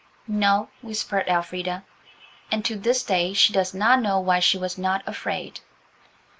[0.25, 1.83] "No," whispered Elfrida.
[2.51, 5.59] And to this day she does not know why she was not afraid.